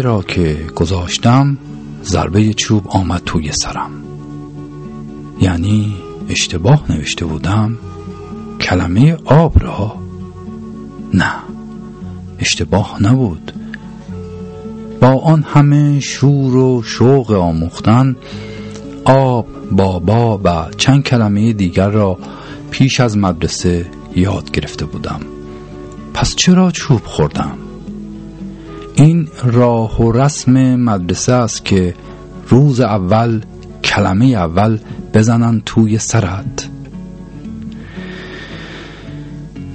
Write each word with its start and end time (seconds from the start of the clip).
را 0.00 0.22
که 0.22 0.66
گذاشتم 0.76 1.58
ضربه 2.04 2.54
چوب 2.54 2.88
آمد 2.88 3.22
توی 3.26 3.52
سرم. 3.52 3.90
یعنی 5.40 5.94
اشتباه 6.28 6.92
نوشته 6.92 7.24
بودم 7.24 7.78
کلمه 8.60 9.16
آب 9.24 9.62
را؟ 9.62 9.96
نه 11.14 11.32
اشتباه 12.38 13.02
نبود. 13.02 13.52
با 15.00 15.08
آن 15.08 15.42
همه 15.42 16.00
شور 16.00 16.56
و 16.56 16.82
شوق 16.82 17.30
آموختن 17.30 18.16
آب 19.04 19.46
بابا 19.70 20.40
و 20.44 20.70
چند 20.76 21.02
کلمه 21.02 21.52
دیگر 21.52 21.88
را 21.88 22.18
پیش 22.70 23.00
از 23.00 23.18
مدرسه 23.18 23.86
یاد 24.16 24.50
گرفته 24.50 24.84
بودم. 24.84 25.20
پس 26.14 26.34
چرا 26.36 26.70
چوب 26.70 27.00
خوردم؟ 27.04 27.61
این 29.02 29.28
راه 29.44 30.02
و 30.02 30.12
رسم 30.12 30.76
مدرسه 30.76 31.32
است 31.32 31.64
که 31.64 31.94
روز 32.48 32.80
اول 32.80 33.40
کلمه 33.84 34.26
اول 34.26 34.78
بزنن 35.14 35.62
توی 35.66 35.98
سرت. 35.98 36.68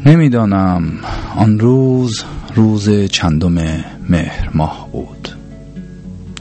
نمی‌دانم 0.06 0.84
آن 1.36 1.60
روز 1.60 2.24
روز 2.56 2.90
چندم 2.90 3.54
مهر 4.10 4.50
ماه 4.54 4.90
بود. 4.92 5.30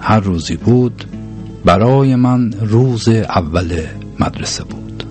هر 0.00 0.20
روزی 0.20 0.56
بود 0.56 1.04
برای 1.64 2.16
من 2.16 2.52
روز 2.52 3.08
اول 3.08 3.82
مدرسه 4.20 4.64
بود. 4.64 5.04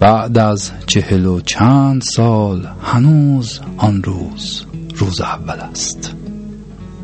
بعد 0.00 0.38
از 0.38 0.70
چهل 0.86 1.26
و 1.26 1.40
چند 1.40 2.02
سال 2.02 2.68
هنوز 2.82 3.60
آن 3.76 4.02
روز. 4.02 4.64
روز 4.98 5.20
اول 5.20 5.60
است. 5.60 6.14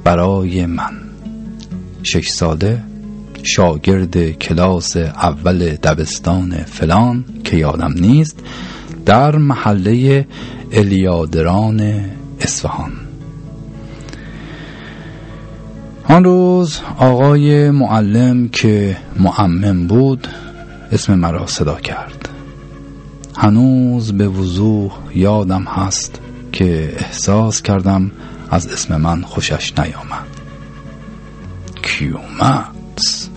برای 0.04 0.66
من. 0.66 0.92
شش 2.02 2.28
ساله 2.28 2.82
شاگرد 3.42 4.30
کلاس 4.30 4.96
اول 4.96 5.76
دبستان 5.82 6.56
فلان 6.56 7.24
که 7.44 7.56
یادم 7.56 7.92
نیست 7.96 8.40
در 9.06 9.36
محله 9.36 10.26
الیادران 10.72 12.04
اصفهان. 12.40 12.92
آن 16.08 16.24
روز 16.24 16.80
آقای 16.98 17.70
معلم 17.70 18.48
که 18.48 18.96
معمم 19.16 19.86
بود 19.86 20.28
اسم 20.92 21.14
مرا 21.14 21.46
صدا 21.46 21.74
کرد. 21.74 22.28
هنوز 23.36 24.12
به 24.12 24.28
وضوح 24.28 24.92
یادم 25.14 25.62
هست. 25.62 26.20
که 26.54 26.94
احساس 26.96 27.62
کردم 27.62 28.10
از 28.50 28.66
اسم 28.66 28.96
من 28.96 29.22
خوشش 29.22 29.72
نیامد. 29.78 30.26
کیومکس 31.82 33.28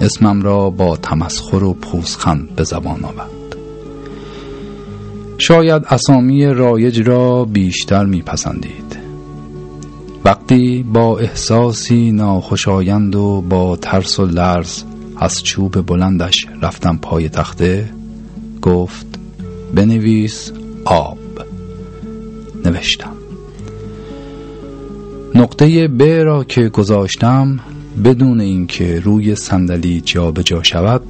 اسمم 0.00 0.42
را 0.42 0.70
با 0.70 0.96
تمسخر 0.96 1.64
و 1.64 1.74
پوزخند 1.74 2.54
به 2.56 2.64
زبان 2.64 3.04
آورد. 3.04 3.56
شاید 5.38 5.82
اسامی 5.88 6.46
رایج 6.46 7.00
را 7.00 7.44
بیشتر 7.44 8.04
میپسندید. 8.04 8.98
وقتی 10.24 10.82
با 10.92 11.18
احساسی 11.18 12.12
ناخوشایند 12.12 13.14
و 13.14 13.44
با 13.48 13.76
ترس 13.76 14.20
و 14.20 14.26
لرز 14.26 14.82
از 15.16 15.42
چوب 15.42 15.86
بلندش 15.86 16.46
رفتم 16.62 16.98
پای 17.02 17.28
تخته 17.28 17.90
گفت 18.62 19.06
بنویس 19.74 20.52
آب. 20.84 21.21
نوشتم 22.64 23.12
نقطه 25.34 25.88
ب 25.88 26.02
را 26.02 26.44
که 26.44 26.68
گذاشتم 26.68 27.60
بدون 28.04 28.40
اینکه 28.40 29.00
روی 29.00 29.36
صندلی 29.36 30.00
جابجا 30.00 30.62
شود 30.62 31.02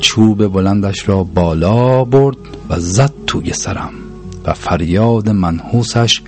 چوب 0.00 0.46
بلندش 0.46 1.08
را 1.08 1.24
بالا 1.24 2.04
برد 2.04 2.36
و 2.68 2.80
زد 2.80 3.12
توی 3.26 3.52
سرم 3.52 3.90
و 4.44 4.52
فریاد 4.52 5.28
منحوسش 5.28 6.22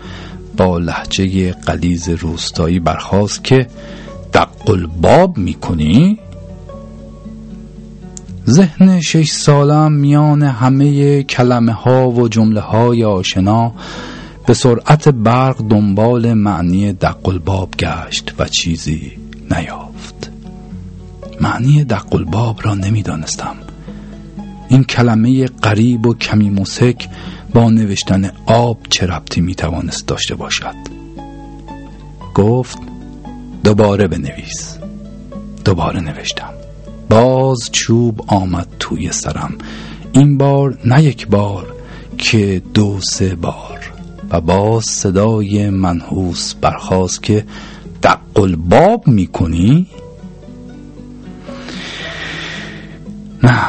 با 0.57 0.79
لحجه 0.79 1.53
قلیز 1.53 2.09
روستایی 2.09 2.81
برخواست 2.81 3.45
که 3.45 3.67
دق 4.35 4.87
باب 5.03 5.39
می‌کنی؟ 5.39 6.19
ذهن 8.49 9.01
شش 9.01 9.31
سالم 9.31 9.93
میان 9.93 10.43
همه 10.43 11.23
کلمه 11.23 11.73
ها 11.73 12.11
و 12.11 12.29
جمله 12.29 12.61
های 12.61 13.05
آشنا 13.05 13.73
به 14.49 14.55
سرعت 14.55 15.09
برق 15.09 15.69
دنبال 15.69 16.33
معنی 16.33 16.93
دق 16.93 17.39
باب 17.39 17.75
گشت 17.79 18.35
و 18.39 18.49
چیزی 18.49 19.13
نیافت. 19.51 20.31
معنی 21.41 21.85
دق 21.85 22.25
باب 22.25 22.61
را 22.63 22.75
نمی‌دانستم. 22.75 23.57
این 24.69 24.85
کلمه 24.85 25.47
قریب 25.47 26.07
و 26.07 26.15
کمی 26.15 26.51
مسک 26.51 27.09
با 27.55 27.71
نوشتن 27.71 28.31
آب 28.47 28.79
چه 28.91 29.07
ربطی 29.07 29.41
می‌توانست 29.41 30.07
داشته 30.07 30.35
باشد؟ 30.35 30.77
گفت 32.35 32.79
دوباره 33.65 34.09
بنویس. 34.09 34.79
دوباره 35.65 36.01
نوشتم. 36.01 36.55
باز 37.11 37.59
چوب 37.73 38.25
آمد 38.27 38.69
توی 38.79 39.13
سرم. 39.13 39.59
این 40.13 40.39
بار 40.39 40.79
نه 40.85 41.03
یک 41.03 41.27
بار 41.27 41.75
که 42.19 42.63
دو 42.75 43.01
سه 43.01 43.35
بار. 43.35 43.68
و 44.31 44.41
باز 44.41 44.85
صدای 44.85 45.71
منحوس 45.71 46.55
برخواست 46.55 47.23
که 47.23 47.45
دق 48.03 48.57
باب 48.57 49.09
می‌کنی؟ 49.09 49.87
نه 53.43 53.61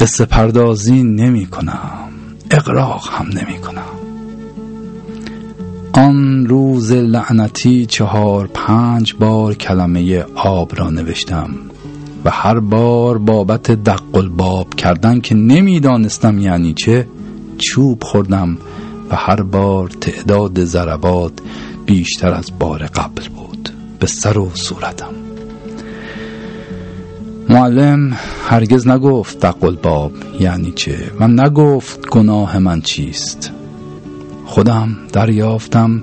قصه 0.00 0.24
پردازی 0.24 1.02
نمی 1.02 1.46
کنم 1.46 2.08
اقراق 2.50 3.08
هم 3.12 3.26
نمی 3.26 3.58
کنم 3.58 3.96
آن 5.92 6.46
روز 6.46 6.92
لعنتی 6.92 7.86
چهار 7.86 8.50
پنج 8.54 9.14
بار 9.14 9.54
کلمه 9.54 10.24
آب 10.34 10.78
را 10.78 10.90
نوشتم 10.90 11.50
و 12.24 12.30
هر 12.30 12.58
بار 12.58 13.18
بابت 13.18 13.70
دق 13.70 14.28
باب 14.36 14.74
کردن 14.74 15.20
که 15.20 15.34
نمی‌دانستم 15.34 16.38
یعنی 16.38 16.74
چه 16.74 17.06
چوب 17.58 18.04
خوردم 18.04 18.58
و 19.10 19.16
هر 19.16 19.42
بار 19.42 19.88
تعداد 19.88 20.64
ضربات 20.64 21.32
بیشتر 21.86 22.34
از 22.34 22.50
بار 22.58 22.86
قبل 22.86 23.28
بود. 23.28 23.68
به 23.98 24.06
سر 24.06 24.38
و 24.38 24.50
صورتم. 24.54 25.14
معلم 27.48 28.16
هرگز 28.48 28.88
نگفت 28.88 29.40
دقل 29.40 29.76
باب 29.76 30.12
یعنی 30.40 30.72
چه؟ 30.72 31.10
و 31.20 31.28
نگفت 31.28 32.08
گناه 32.08 32.58
من 32.58 32.80
چیست. 32.80 33.52
خودم 34.44 34.96
دریافتم 35.12 36.02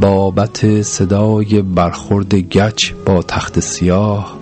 بابت 0.00 0.82
صدای 0.82 1.62
برخورد 1.62 2.34
گچ 2.34 2.92
با 3.06 3.22
تخت 3.22 3.60
سیاه. 3.60 4.36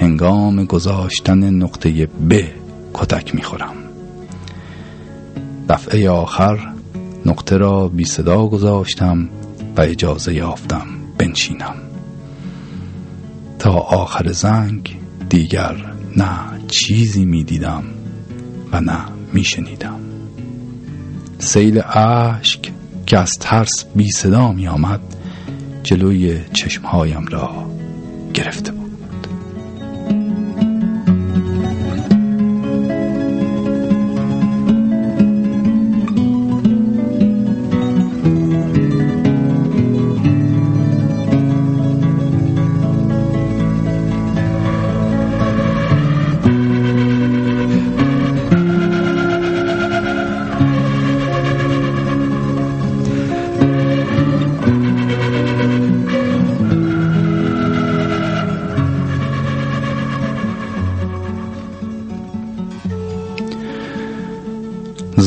هنگام 0.00 0.64
گذاشتن 0.64 1.50
نقطه 1.50 2.06
ب 2.30 2.40
کتک 2.94 3.34
می‌خورم. 3.34 3.74
دفعه 5.68 6.10
آخر 6.10 6.58
نقطه 7.26 7.56
را 7.56 7.88
بی 7.88 8.04
صدا 8.04 8.46
گذاشتم 8.46 9.28
و 9.76 9.80
اجازه 9.80 10.34
یافتم 10.34 10.86
بنشینم. 11.18 11.74
تا 13.58 13.72
آخر 13.72 14.32
زنگ 14.32 14.96
دیگر 15.28 15.76
نه 16.16 16.30
چیزی 16.68 17.24
می 17.24 17.44
دیدم 17.44 17.84
و 18.72 18.80
نه 18.80 18.98
می 19.32 19.44
شنیدم. 19.44 20.00
سیل 21.38 21.82
اشک 21.92 22.72
که 23.06 23.18
از 23.18 23.32
ترس 23.40 23.84
بی 23.96 24.10
صدا 24.10 24.52
می 24.52 24.68
آمد 24.68 25.00
جلوی 25.82 26.40
چشمهایم 26.52 27.26
را 27.26 27.70
گرفته 28.34 28.77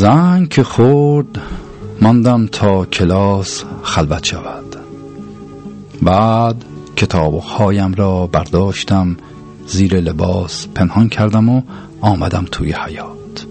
زنگ 0.01 0.49
که 0.49 0.63
خورد 0.63 1.41
ماندم 2.01 2.47
تا 2.47 2.85
کلاس 2.85 3.63
خلوت 3.83 4.23
شود. 4.23 4.75
بعد 6.01 6.65
کتابهایم 6.95 7.93
را 7.93 8.27
برداشتم 8.27 9.17
زیر 9.67 9.99
لباس 9.99 10.67
پنهان 10.67 11.09
کردم 11.09 11.49
و 11.49 11.61
آمدم 12.01 12.45
توی 12.51 12.73
حیات 12.73 13.45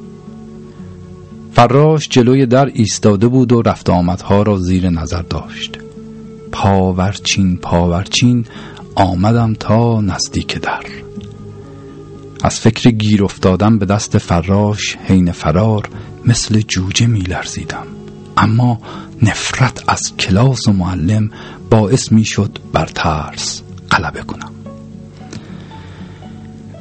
فراش 1.52 2.08
جلوی 2.08 2.46
در 2.46 2.66
ایستاده 2.66 3.28
بود 3.28 3.52
و 3.52 3.62
رفت 3.62 3.90
آمدها 3.90 4.42
را 4.42 4.56
زیر 4.56 4.90
نظر 4.90 5.22
داشت. 5.22 5.78
پاورچین 6.52 7.56
پاورچین 7.56 8.46
آمدم 8.94 9.54
تا 9.54 10.00
نزدیک 10.00 10.60
در. 10.60 10.84
از 12.42 12.60
فکر 12.60 12.90
گیر 12.90 13.24
افتادم 13.24 13.78
به 13.78 13.86
دست 13.86 14.18
فراش 14.18 14.96
حین 14.96 15.32
فرار 15.32 15.88
مثل 16.26 16.60
جوجه 16.60 17.06
می 17.06 17.20
لرزیدم 17.20 17.86
اما 18.36 18.80
نفرت 19.22 19.84
از 19.88 20.16
کلاس 20.16 20.68
و 20.68 20.72
معلم 20.72 21.30
باعث 21.70 22.12
می 22.12 22.24
شد 22.24 22.58
بر 22.72 22.86
ترس 22.86 23.62
غلبه 23.90 24.22
کنم. 24.22 24.52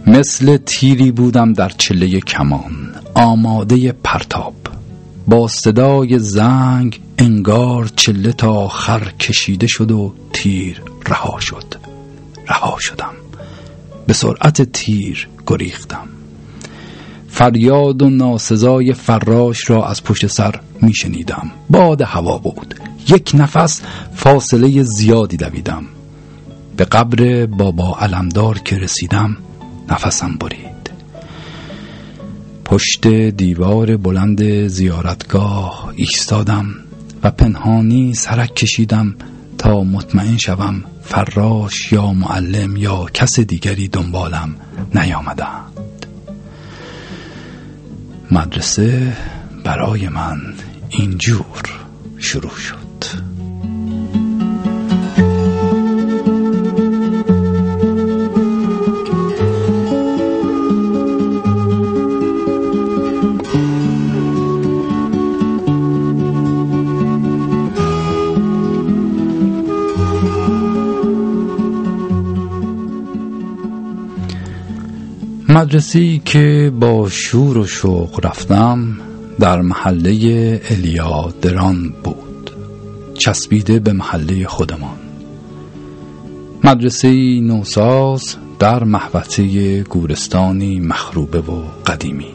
مثل 0.08 0.58
تیری 0.58 1.12
بودم 1.12 1.54
در 1.54 1.70
چله 1.70 2.20
کمان 2.20 2.96
آماده 3.14 3.92
پرتاب. 3.92 4.54
با 5.28 5.48
صدای 5.48 6.20
زنگ 6.20 7.02
انگار 7.18 7.92
چله 7.96 8.32
تا 8.32 8.54
آخر 8.54 9.12
کشیده 9.20 9.68
شد 9.68 9.92
و 9.92 10.14
تیر 10.34 10.82
رها 11.08 11.40
شد. 11.40 11.76
رها 12.48 12.80
شدم. 12.80 13.14
به 14.08 14.14
سرعت 14.14 14.62
تیر 14.62 15.28
گریختم. 15.48 16.09
فریاد 17.40 18.02
و 18.02 18.10
ناسزای 18.10 18.94
فراش 18.94 19.70
را 19.70 19.88
از 19.88 20.04
پشت 20.04 20.28
سر 20.28 20.56
می 20.82 20.94
شنیدم 20.94 21.52
باد 21.70 22.02
هوا 22.02 22.38
بود. 22.38 22.76
یک 23.10 23.32
نفس 23.34 23.82
فاصله 24.16 24.84
زیادی 24.84 25.38
دویدم. 25.38 25.84
به 26.78 26.86
قبر 26.86 27.46
بابا 27.46 27.98
علمدار 28.00 28.60
که 28.60 28.76
رسیدم 28.76 29.38
نفسم 29.90 30.36
برید. 30.40 30.92
پشت 32.66 33.08
دیوار 33.08 33.98
بلند 33.98 34.68
زیارتگاه 34.68 35.94
ایستادم 35.96 36.66
و 37.24 37.32
پنهانی 37.32 38.14
سرک 38.14 38.56
کشیدم 38.56 39.16
تا 39.58 39.84
مطمئن 39.84 40.38
شوم 40.38 40.84
فراش 41.02 41.92
یا 41.92 42.14
معلم 42.14 42.78
یا 42.78 43.06
کس 43.14 43.40
دیگری 43.40 43.88
دنبالم 43.88 44.56
نیامدند 44.96 45.69
مدرسه 48.32 49.18
برای 49.64 50.10
من 50.10 50.54
اینجور 50.90 51.64
شروع 52.18 52.58
شد. 52.58 52.79
مدرسی 75.60 76.22
که 76.26 76.72
با 76.80 77.10
شور 77.10 77.58
و 77.58 77.66
شوق 77.66 78.26
رفتم 78.26 78.98
در 79.40 79.62
محله 79.62 80.62
الیا 80.70 81.34
دران 81.42 81.94
بود 82.04 82.52
چسبیده 83.14 83.80
به 83.80 83.94
محله 83.94 84.48
خودمان. 84.48 84.98
مدرسه 86.64 87.40
نوساز 87.40 88.36
در 88.60 88.84
محوطه 88.84 89.84
گورستانی 89.84 90.80
مخروبه 90.80 91.40
و 91.40 91.62
قدیمی. 91.86 92.32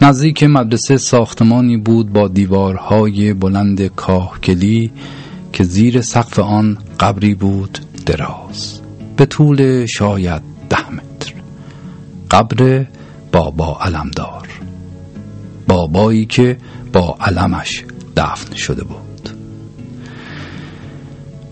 نزدیک 0.00 0.42
مدرسه 0.42 0.96
ساختمانی 0.96 1.76
بود 1.76 2.12
با 2.12 2.28
دیوارهای 2.28 3.34
بلند 3.34 3.86
کاهگلی 3.86 4.92
که 5.52 5.64
زیر 5.64 6.00
سقف 6.00 6.38
آن 6.38 6.78
قبری 7.00 7.34
بود 7.34 7.78
دراز. 8.06 8.80
به 9.16 9.26
طول 9.26 9.86
شاید 9.86 10.42
ده 10.70 11.11
قبر 12.32 12.86
بابا 13.32 13.78
علمدار 13.80 14.48
بابایی 15.68 16.26
که 16.26 16.58
با 16.92 17.16
علمش 17.20 17.84
دفن 18.16 18.54
شده 18.54 18.84
بود. 18.84 19.30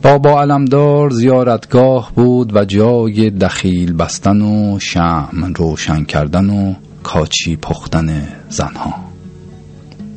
بابا 0.02 0.40
علمدار 0.40 1.10
زیارتگاه 1.10 2.12
بود 2.14 2.56
و 2.56 2.64
جای 2.64 3.30
دخیل 3.30 3.92
بستن 3.92 4.40
و 4.40 4.78
شم 4.78 5.52
روشن 5.56 6.04
کردن 6.04 6.50
و 6.50 6.75
کاچی 7.02 7.56
پختن 7.56 8.28
زنها. 8.49 8.94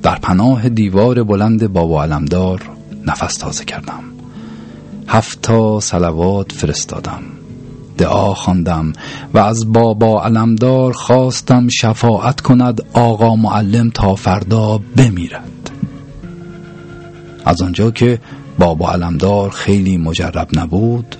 در 0.04 0.16
پناه 0.16 0.70
دیوار 0.70 1.24
بلند 1.24 1.74
بابا 1.74 2.04
علمدار 2.04 2.62
نفس 3.06 3.38
تازه 3.38 3.66
کردم. 3.66 4.04
هفتا 5.08 5.80
سلوات 5.80 6.52
فرستادم. 6.52 7.33
دعا 7.98 8.34
خواندم 8.34 8.94
و 9.34 9.40
از 9.40 9.72
بابا 9.72 10.24
علمدار 10.24 10.94
خواستم 10.94 11.68
شفاعت 11.68 12.42
کند 12.42 12.82
آقا 12.94 13.36
معلم 13.36 13.90
تا 13.90 14.16
فردا 14.16 14.80
بمیرد. 14.98 15.72
از 17.46 17.62
آنجا 17.62 17.92
که 17.92 18.20
بابا 18.60 18.92
علمدار 18.92 19.50
خیلی 19.50 19.98
مجرب 19.98 20.48
نبود 20.54 21.16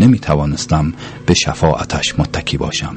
نمی 0.00 0.18
توانستم 0.18 0.92
به 1.26 1.34
شفاعتش 1.34 2.18
متکی 2.18 2.56
باشم. 2.56 2.96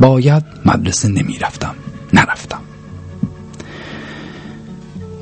باید 0.00 0.44
مدرسه 0.66 1.08
نمی 1.08 1.38
رفتم 1.38 1.74
نرفتم. 2.12 2.60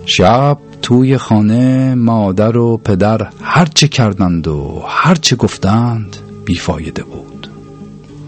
شب 0.06 0.58
توی 0.82 1.18
خانه 1.18 1.94
مادر 1.94 2.56
و 2.56 2.76
پدر 2.76 3.28
هرچه 3.42 3.88
کردند 3.88 4.48
و 4.48 4.84
هرچه 4.88 5.36
گفتند 5.36 6.16
بیفایده 6.50 7.02
بود. 7.02 7.50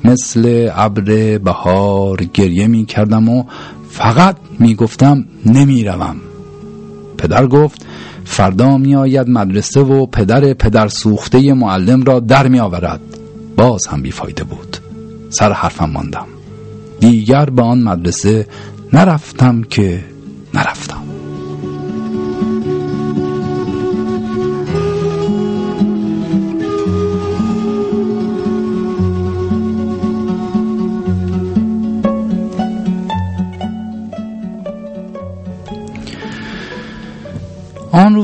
مثل 0.05 0.71
ابر 0.75 1.39
بهار 1.39 2.25
گریه 2.25 2.67
می 2.67 2.85
کردم 2.85 3.29
و 3.29 3.45
فقط 3.91 4.37
می 4.59 4.75
گفتم 4.75 5.25
نمی 5.47 5.85
روم. 5.85 6.17
پدر 7.19 7.47
گفت 7.47 7.87
فردا 8.25 8.79
می 8.79 8.95
آید 8.95 9.29
مدرسه 9.29 9.81
و 9.81 10.07
پدر 10.07 10.55
پدر 10.55 10.89
سوخته 10.89 11.53
معلم 11.53 12.03
را 12.03 12.21
در 12.21 12.49
می 12.49 12.61
آورد. 12.61 13.01
باز 13.57 13.87
هم 13.87 14.03
بیفایده 14.03 14.45
بود. 14.45 14.77
سر 15.31 15.53
حرفم 15.53 15.91
ماندم. 15.91 16.27
دیگر 17.01 17.45
به 17.45 17.63
آن 17.63 17.83
مدرسه 17.83 18.47
نرفتم 18.93 19.63
که 19.63 20.05
نرفتم. 20.55 20.92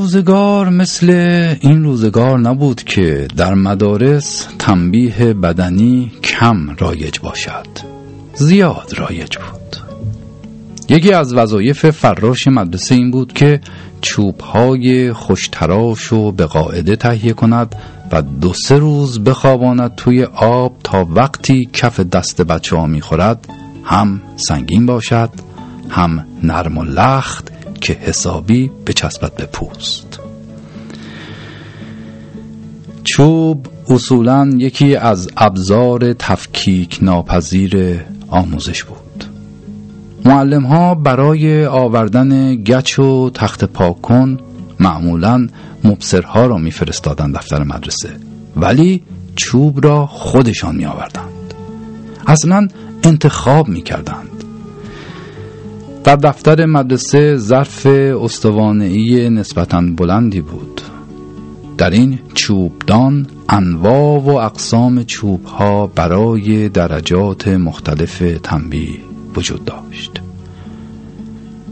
روزگار 0.09 0.69
مثل 0.69 1.09
این 1.61 1.83
روزگار 1.83 2.39
نبود 2.39 2.83
که 2.83 3.27
در 3.37 3.53
مدارس 3.53 4.47
تنبیه 4.59 5.33
بدنی 5.33 6.11
کم 6.23 6.75
رایج 6.79 7.19
باشد. 7.19 7.67
زیاد 8.33 8.93
رایج 8.97 9.37
بود. 9.37 9.77
یکی 10.89 11.13
از 11.13 11.33
وظایف 11.33 11.89
فراش 11.89 12.47
مدرسه 12.47 12.95
این 12.95 13.11
بود 13.11 13.33
که 13.33 13.61
چوبهای 14.01 15.13
خوشتراش 15.13 16.13
و 16.13 16.31
به 16.31 16.45
قاعده 16.45 16.95
تهیه 16.95 17.33
کند 17.33 17.75
و 18.11 18.21
دو 18.21 18.53
سه 18.53 18.77
روز 18.77 19.23
بخواباند 19.23 19.95
توی 19.95 20.23
آب 20.23 20.75
تا 20.83 21.07
وقتی 21.09 21.69
کف 21.73 21.99
دست 21.99 22.41
بچه 22.41 22.75
ها 22.75 22.85
می‌خورد 22.85 23.47
هم 23.83 24.21
سنگین 24.35 24.85
باشد 24.85 25.29
هم 25.89 26.25
نرم 26.43 26.77
و 26.77 26.83
لخت 26.83 27.48
که 27.79 27.93
حسابی 27.93 28.71
بچسبد 28.87 29.35
به 29.35 29.45
پوست 29.45 30.19
چوب 33.03 33.67
اصولا 33.87 34.49
یکی 34.57 34.95
از 34.95 35.29
ابزار 35.37 36.13
تفکیک 36.13 36.99
ناپذیر 37.01 37.99
آموزش 38.27 38.83
بود. 38.83 38.99
معلم 40.25 40.65
ها 40.65 40.95
برای 40.95 41.65
آوردن 41.65 42.55
گچ 42.55 42.99
و 42.99 43.29
تخت 43.29 43.63
پاکن 43.63 44.37
معمولا 44.79 45.47
مبصرها 45.83 46.45
را 46.45 46.57
میفرستادند 46.57 47.35
دفتر 47.35 47.63
مدرسه 47.63 48.09
ولی 48.55 49.03
چوب 49.35 49.85
را 49.85 50.07
خودشان 50.07 50.75
می 50.75 50.85
آوردند 50.85 51.53
اصلا 52.27 52.67
انتخاب 53.03 53.67
می 53.67 53.81
کردند 53.81 54.28
در 56.03 56.15
دفتر 56.15 56.65
مدرسه 56.65 57.35
ظرف 57.35 57.85
استوانهای 58.23 59.29
نسبتا 59.29 59.81
بلندی 59.97 60.41
بود. 60.41 60.81
در 61.77 61.89
این 61.89 62.19
چوبدان 62.33 63.27
انواع 63.49 64.19
و 64.19 64.29
اقسام 64.29 65.03
چوب 65.03 65.45
ها 65.45 65.87
برای 65.87 66.69
درجات 66.69 67.47
مختلف 67.47 68.23
تنبیه 68.43 68.99
وجود 69.35 69.65
داشت. 69.65 70.21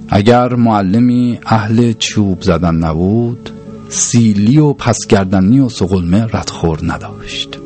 اگر 0.09 0.55
معلمی 0.55 1.39
اهل 1.45 1.93
چوب 1.93 2.41
زدن 2.41 2.75
نبود 2.75 3.49
سیلی 3.89 4.57
و 4.57 4.73
پسگردنی 4.73 5.59
و 5.59 5.69
سقلمه 5.69 6.23
ردخور 6.23 6.79
نداشت. 6.83 7.59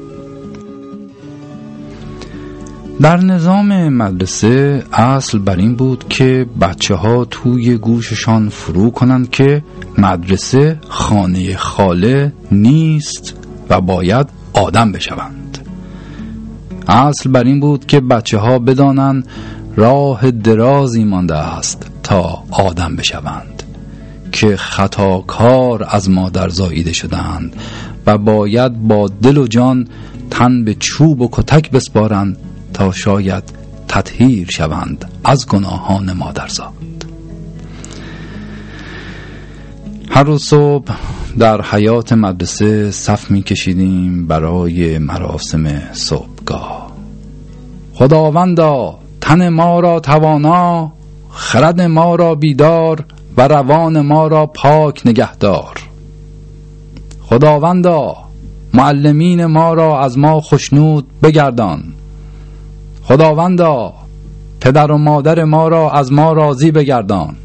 در 3.02 3.18
نظام 3.18 3.90
مدرسه 3.90 4.84
اصل 4.94 5.40
بر 5.40 5.56
این 5.56 5.76
بود 5.76 6.06
که 6.10 6.46
بچه 6.62 6.96
ها 6.96 7.26
توی 7.26 7.78
گوششان 7.78 8.50
فرو 8.50 8.92
کنند 8.92 9.30
که 9.30 9.64
مدرسه 9.98 10.80
خانه 10.88 11.58
خاله 11.58 12.34
نیست 12.52 13.36
و 13.70 13.82
باید 13.82 14.28
آدم 14.54 14.92
بشوند. 14.92 15.68
اصل 16.88 17.32
بر 17.32 17.44
این 17.44 17.60
بود 17.60 17.86
که 17.86 18.00
بچه 18.00 18.38
ها 18.38 18.60
بدانند 18.60 19.28
راه 19.76 20.32
درازی 20.32 21.04
مانده 21.04 21.36
است 21.36 21.92
تا 22.04 22.44
آدم 22.52 22.96
بشوند 22.96 23.64
که 24.32 24.58
خطاکار 24.58 25.88
از 25.90 26.10
مادر 26.10 26.50
زاییده 26.50 26.94
شدند 26.94 27.56
و 28.06 28.18
باید 28.18 28.88
با 28.88 29.08
دل 29.08 29.38
و 29.38 29.48
جان 29.48 29.88
تن 30.30 30.64
به 30.64 30.74
چوب 30.74 31.22
و 31.22 31.30
کتک 31.32 31.72
بسپارند 31.72 32.38
شاید 32.90 33.44
تطهیر 33.88 34.48
شوند 34.52 35.12
از 35.24 35.48
گناهان 35.48 36.14
مادرزاد. 36.14 36.74
هر 40.10 40.24
روز 40.24 40.44
صبح 40.44 40.94
در 41.40 41.62
حیات 41.62 42.14
مدرسه 42.14 42.92
صف 42.92 43.32
می 43.32 43.44
کشیدیم 43.44 44.28
برای 44.28 44.98
مراسم 44.98 45.82
صبحگاه. 45.94 46.92
خداوندا 47.94 49.00
تن 49.22 49.50
ما 49.50 49.80
را 49.80 50.00
توانا 50.00 50.92
خرد 51.30 51.82
ما 51.82 52.16
را 52.16 52.36
بیدار 52.36 53.06
و 53.38 53.48
روان 53.48 54.02
ما 54.02 54.28
را 54.28 54.46
پاک 54.46 55.02
نگهدار. 55.06 55.74
خداوندا 57.22 58.16
معلمین 58.74 59.46
ما 59.46 59.74
را 59.74 60.00
از 60.00 60.18
ما 60.18 60.42
خشنود 60.42 61.08
بگردان. 61.24 61.84
خداوندا 63.12 63.94
پدر 64.62 64.92
و 64.92 64.98
مادر 64.98 65.44
ما 65.44 65.68
را 65.68 65.92
از 65.92 66.12
ما 66.12 66.34
راضی 66.34 66.72
بگردان. 66.72 67.36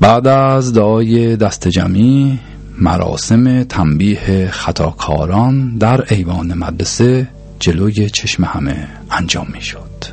بعد 0.00 0.26
از 0.26 0.72
دعای 0.72 1.36
دست 1.36 1.68
جمعی 1.68 2.38
مراسم 2.78 3.62
تنبیه 3.62 4.48
خطاکاران 4.50 5.76
در 5.78 6.14
ایوان 6.14 6.54
مدرسه 6.54 7.28
جلوی 7.60 8.10
چشم 8.10 8.44
همه 8.44 8.88
انجام 9.10 9.46
می 9.52 9.62
شد 9.62 10.04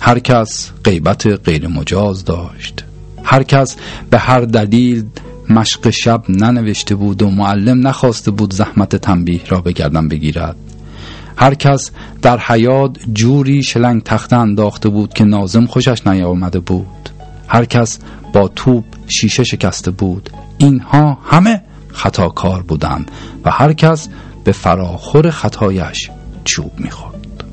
هر 0.00 0.18
کس 0.18 0.70
غیبت 0.84 1.26
غیر 1.26 1.68
مجاز 1.68 2.24
داشت. 2.24 2.84
هر 3.24 3.42
کس 3.42 3.76
به 4.10 4.18
هر 4.18 4.40
دلیل 4.40 5.04
مشق 5.50 5.90
شب 5.90 6.22
ننوشته 6.28 6.94
بود 6.94 7.22
و 7.22 7.30
معلم 7.30 7.86
نخواسته 7.86 8.30
بود 8.30 8.54
زحمت 8.54 8.96
تنبیه 8.96 9.46
را 9.48 9.60
به 9.60 9.72
گردن 9.72 10.08
بگیرد. 10.08 10.56
هر 11.40 11.54
کس 11.54 11.90
در 12.22 12.38
حیات 12.38 12.96
جوری 13.12 13.62
شلنگ 13.62 14.02
تخته 14.02 14.36
انداخته 14.36 14.88
بود 14.88 15.12
که 15.12 15.24
نازم 15.24 15.66
خوشش 15.66 16.06
نیامده 16.06 16.60
بود. 16.60 17.10
هر 17.48 17.64
کس 17.64 17.98
با 18.32 18.48
توپ 18.48 18.84
شیشه 19.08 19.44
شکسته 19.44 19.90
بود. 19.90 20.30
اینها 20.58 21.18
همه 21.24 21.62
خطاکار 21.88 22.62
بودند 22.62 23.10
و 23.44 23.50
هر 23.50 23.72
کس 23.72 24.08
به 24.44 24.52
فراخور 24.52 25.30
خطایش 25.30 26.10
چوب 26.44 26.72
می‌خورد. 26.78 27.44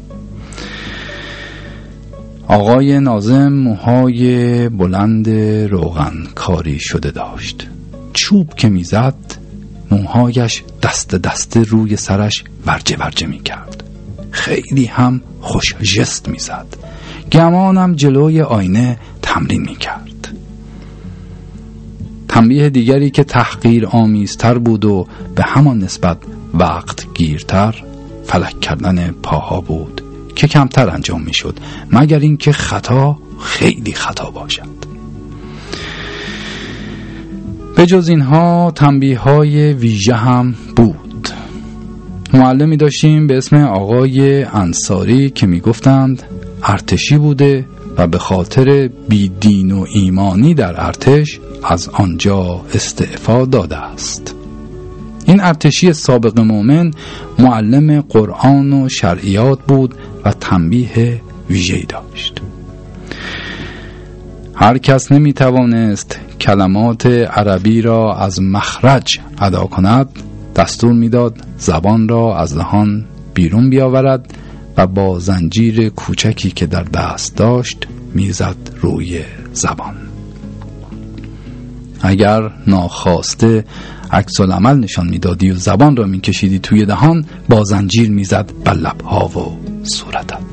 آقای 2.47 2.99
نازم 2.99 3.53
موهای 3.53 4.69
بلند 4.69 5.29
روغن 5.69 6.13
کاری 6.35 6.79
شده 6.79 7.11
داشت. 7.11 7.67
چوب 8.13 8.53
که 8.53 8.69
می‌زد 8.69 9.46
موهایش 9.91 10.63
دست 10.83 11.15
دست 11.15 11.57
روی 11.57 11.95
سرش 11.95 12.43
ورجه 12.65 12.97
ورجه 12.97 13.27
می 13.27 13.39
کرد 13.39 13.83
خیلی 14.31 14.85
هم 14.85 15.21
خوش 15.41 15.73
جست 15.75 16.29
می 16.29 16.39
زد 16.39 16.77
گمانم 17.31 17.95
جلوی 17.95 18.41
آینه 18.41 18.99
تمرین 19.21 19.61
می 19.61 19.75
کرد 19.75 20.07
تنبیه 22.27 22.69
دیگری 22.69 23.09
که 23.09 23.23
تحقیر 23.23 23.87
آمیزتر 23.87 24.57
بود 24.57 24.85
و 24.85 25.07
به 25.35 25.43
همان 25.43 25.79
نسبت 25.79 26.17
وقت 26.53 27.13
گیرتر 27.13 27.83
فلک 28.25 28.59
کردن 28.59 29.11
پاها 29.11 29.61
بود 29.61 30.01
که 30.35 30.47
کمتر 30.47 30.89
انجام 30.89 31.21
می 31.21 31.33
شد 31.33 31.59
مگر 31.91 32.19
اینکه 32.19 32.51
خطا 32.51 33.19
خیلی 33.39 33.93
خطا 33.93 34.31
باشد. 34.31 34.86
به 37.77 37.85
جز 37.85 38.09
اینها 38.09 38.71
تنبیه 38.75 39.19
های 39.19 39.73
ویژه 39.73 40.15
هم 40.15 40.55
بود. 40.75 41.29
معلمی 42.33 42.77
داشتیم 42.77 43.27
به 43.27 43.37
اسم 43.37 43.55
آقای 43.55 44.43
انصاری 44.43 45.29
که 45.29 45.47
می‌گفتند 45.47 46.23
ارتشی 46.63 47.17
بوده 47.17 47.65
و 47.97 48.07
به 48.07 48.17
خاطر 48.17 48.89
بیدین 49.09 49.71
و 49.71 49.85
ایمانی 49.93 50.53
در 50.53 50.85
ارتش 50.85 51.39
از 51.63 51.89
آنجا 51.89 52.61
استعفا 52.73 53.45
داده 53.45 53.77
است. 53.77 54.35
این 55.25 55.41
ارتشی 55.41 55.93
سابق 55.93 56.39
مؤمن 56.39 56.91
معلم 57.39 58.01
قرآن 58.01 58.73
و 58.73 58.89
شرعیات 58.89 59.59
بود 59.67 59.95
و 60.25 60.31
تنبیه 60.31 61.21
ویژه‌ای 61.49 61.83
داشت. 61.83 62.41
هر 64.59 64.77
کس 64.77 65.11
نمی 65.11 65.33
توانست 65.33 66.19
کلمات 66.41 67.05
عربی 67.05 67.81
را 67.81 68.15
از 68.15 68.41
مخرج 68.41 69.19
ادا 69.39 69.63
کند 69.63 70.09
دستور 70.55 70.93
می‌داد 70.93 71.37
زبان 71.57 72.07
را 72.07 72.37
از 72.37 72.55
دهان 72.55 73.05
بیرون 73.33 73.69
بیاورد 73.69 74.33
و 74.77 74.87
با 74.87 75.19
زنجیر 75.19 75.89
کوچکی 75.89 76.51
که 76.51 76.65
در 76.65 76.83
دست 76.83 77.35
داشت 77.35 77.87
می‌زد 78.13 78.55
روی 78.81 79.21
زبان. 79.53 79.95
اگر 82.01 82.51
ناخواسته 82.67 83.65
عکس 84.11 84.39
العمل 84.39 84.79
نشان 84.79 85.09
می‌دادی 85.09 85.51
و 85.51 85.55
زبان 85.55 85.95
را 85.95 86.05
میکشیدی 86.05 86.59
توی 86.59 86.85
دهان 86.85 87.25
با 87.49 87.63
زنجیر 87.63 88.11
می‌زد 88.11 88.51
بر 88.63 88.73
لبها 88.73 89.27
و 89.27 89.57
صورتت. 89.83 90.46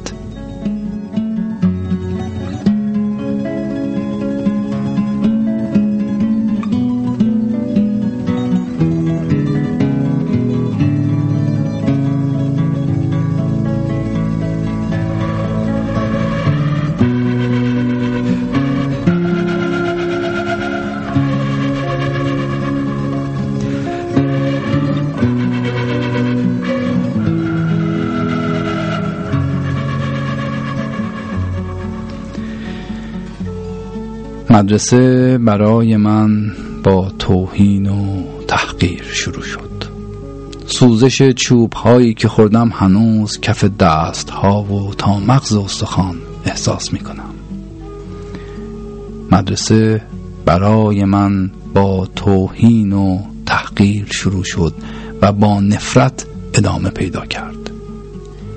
مدرسه 34.64 35.38
برای 35.38 35.96
من 35.96 36.52
با 36.84 37.12
توهین 37.18 37.86
و 37.86 38.22
تحقیر 38.48 39.02
شروع 39.12 39.42
شد. 39.42 39.84
سوزش 40.66 41.22
چوب 41.22 41.72
هایی 41.72 42.14
که 42.14 42.28
خوردم 42.28 42.68
هنوز 42.74 43.40
کف 43.40 43.64
دست 43.64 44.30
ها 44.30 44.62
و 44.62 44.94
تا 44.94 45.20
مغز 45.20 45.52
استخوان 45.52 46.16
احساس 46.44 46.92
می 46.92 46.98
کنم 46.98 47.34
مدرسه 49.32 50.02
برای 50.44 51.04
من 51.04 51.50
با 51.74 52.08
توهین 52.16 52.92
و 52.92 53.18
تحقیر 53.46 54.06
شروع 54.10 54.44
شد 54.44 54.74
و 55.22 55.32
با 55.32 55.60
نفرت 55.60 56.26
ادامه 56.54 56.90
پیدا 56.90 57.26
کرد. 57.26 57.70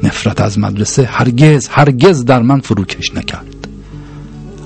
نفرت 0.03 0.41
از 0.41 0.59
مدرسه 0.59 1.05
هرگز 1.05 1.67
هرگز 1.67 2.25
در 2.25 2.41
من 2.41 2.59
فروکش 2.59 3.15
نکرد. 3.15 3.56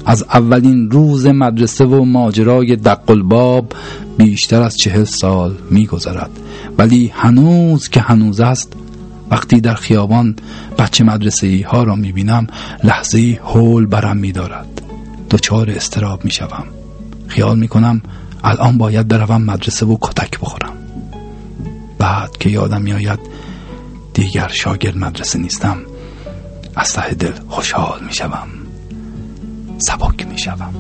از 0.06 0.24
اولین 0.24 0.92
روز 0.92 1.28
مدرسه 1.28 1.86
و 1.86 2.06
ماجرای 2.06 2.76
دقلباب 2.76 3.74
بیشتر 4.18 4.62
از 4.62 4.78
چهل 4.78 5.04
سال 5.04 5.56
میگذرد. 5.72 6.30
ولی 6.78 7.12
هنوز 7.16 7.90
که 7.90 8.02
هنوز 8.02 8.40
است 8.40 8.74
وقتی 9.32 9.62
در 9.62 9.74
خیابان 9.74 10.36
بچه 10.80 11.04
مدرسه 11.04 11.48
ای 11.48 11.62
ها 11.62 11.84
را 11.84 11.96
می 11.96 12.12
بینم 12.12 12.48
لحظه 12.84 13.40
هول 13.44 13.86
برم 13.86 14.18
می 14.18 14.32
دارد 14.32 14.82
دچار 15.30 15.70
استراب 15.70 16.26
می 16.26 16.32
شوم 16.32 16.64
خیال 17.28 17.60
می 17.60 17.68
کنم 17.68 18.02
الان 18.44 18.78
باید 18.78 19.08
بروم 19.08 19.42
مدرسه 19.42 19.86
و 19.86 19.98
کتک 20.02 20.40
بخورم. 20.40 20.74
بعد 21.98 22.38
که 22.38 22.50
یادم 22.50 22.82
می 22.82 22.94
آید 22.94 23.20
دیگر 24.14 24.48
شاگرد 24.48 24.98
مدرسه 24.98 25.40
نیستم. 25.40 25.78
از 26.76 26.94
ته 26.94 27.14
دل 27.14 27.34
خوشحال 27.48 28.00
می 28.08 28.14
شوم 28.14 28.61
سبک 29.82 30.28
می 30.28 30.38
شوم 30.38 30.74